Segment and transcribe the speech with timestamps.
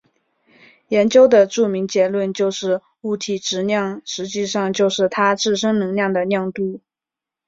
[0.87, 6.81] 研究的著名结论就是物体质量实际上就是它自身能量的量度。